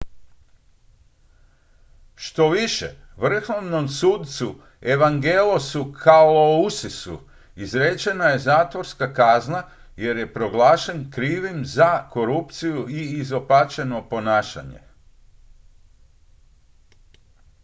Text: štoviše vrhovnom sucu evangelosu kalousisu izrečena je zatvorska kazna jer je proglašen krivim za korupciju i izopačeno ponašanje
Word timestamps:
štoviše 2.15 2.89
vrhovnom 3.17 3.87
sucu 3.89 4.49
evangelosu 4.81 5.93
kalousisu 6.03 7.19
izrečena 7.55 8.25
je 8.25 8.39
zatvorska 8.39 9.13
kazna 9.13 9.63
jer 9.97 10.17
je 10.17 10.33
proglašen 10.33 11.11
krivim 11.11 11.65
za 11.65 12.09
korupciju 12.09 12.89
i 12.89 13.01
izopačeno 13.01 14.09
ponašanje 14.09 14.79